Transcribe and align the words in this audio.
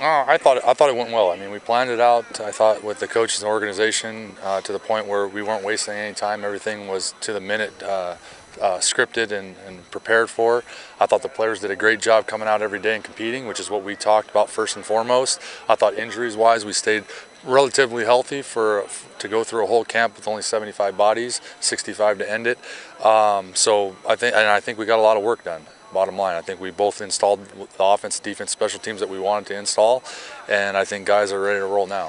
Uh, 0.00 0.24
I 0.28 0.38
thought 0.38 0.64
I 0.64 0.74
thought 0.74 0.90
it 0.90 0.94
went 0.94 1.10
well. 1.10 1.32
I 1.32 1.36
mean, 1.36 1.50
we 1.50 1.58
planned 1.58 1.90
it 1.90 1.98
out. 1.98 2.40
I 2.40 2.52
thought 2.52 2.84
with 2.84 3.00
the 3.00 3.08
coaches 3.08 3.42
and 3.42 3.50
organization 3.50 4.36
uh, 4.44 4.60
to 4.60 4.70
the 4.70 4.78
point 4.78 5.08
where 5.08 5.26
we 5.26 5.42
weren't 5.42 5.64
wasting 5.64 5.94
any 5.94 6.14
time. 6.14 6.44
Everything 6.44 6.86
was 6.86 7.14
to 7.22 7.32
the 7.32 7.40
minute. 7.40 7.82
Uh, 7.82 8.16
uh, 8.60 8.78
scripted 8.78 9.30
and, 9.30 9.54
and, 9.68 9.88
prepared 9.92 10.28
for. 10.28 10.64
I 10.98 11.06
thought 11.06 11.22
the 11.22 11.28
players 11.28 11.60
did 11.60 11.70
a 11.70 11.76
great 11.76 12.00
job 12.00 12.26
coming 12.26 12.48
out 12.48 12.60
every 12.60 12.80
day 12.80 12.96
and 12.96 13.04
competing, 13.04 13.46
which 13.46 13.60
is 13.60 13.70
what 13.70 13.84
we 13.84 13.94
talked 13.94 14.30
about 14.30 14.50
first 14.50 14.74
and 14.74 14.84
foremost. 14.84 15.40
I 15.68 15.76
thought 15.76 15.94
injuries-wise, 15.94 16.64
we 16.64 16.72
stayed 16.72 17.04
relatively 17.44 18.04
healthy 18.04 18.42
for 18.42 18.86
to 19.20 19.28
go 19.28 19.44
through 19.44 19.62
a 19.62 19.66
whole 19.68 19.84
camp 19.84 20.16
with 20.16 20.26
only 20.26 20.42
75 20.42 20.96
bodies, 20.96 21.40
65 21.60 22.18
to 22.18 22.28
end 22.28 22.48
it. 22.48 22.58
Um, 23.04 23.54
so 23.54 23.94
I 24.08 24.16
think, 24.16 24.34
and 24.34 24.48
I 24.48 24.58
think 24.58 24.76
we 24.76 24.86
got 24.86 24.98
a 24.98 25.02
lot 25.02 25.16
of 25.16 25.22
work 25.22 25.44
done 25.44 25.62
bottom 25.92 26.16
line. 26.16 26.36
I 26.36 26.42
think 26.42 26.60
we 26.60 26.70
both 26.70 27.00
installed 27.00 27.44
the 27.46 27.84
offense, 27.84 28.20
defense, 28.20 28.50
special 28.50 28.80
teams 28.80 29.00
that 29.00 29.08
we 29.08 29.18
wanted 29.18 29.46
to 29.48 29.58
install, 29.58 30.02
and 30.48 30.76
I 30.76 30.84
think 30.84 31.06
guys 31.06 31.32
are 31.32 31.40
ready 31.40 31.58
to 31.58 31.66
roll 31.66 31.86
now. 31.86 32.06